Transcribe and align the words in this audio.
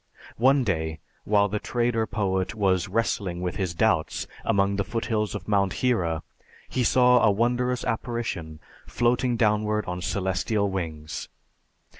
One 0.39 0.63
day, 0.63 0.97
while 1.25 1.47
the 1.47 1.59
trader 1.59 2.07
poet 2.07 2.55
was 2.55 2.87
wrestling 2.87 3.39
with 3.39 3.57
his 3.57 3.75
doubts 3.75 4.25
among 4.43 4.77
the 4.77 4.83
foothills 4.83 5.35
of 5.35 5.47
Mount 5.47 5.73
Hira, 5.73 6.23
he 6.67 6.83
saw 6.83 7.21
a 7.21 7.29
wondrous 7.29 7.85
apparition 7.85 8.59
floating 8.87 9.37
downward 9.37 9.85
on 9.85 10.01
celestial 10.01 10.71
wings. 10.71 11.29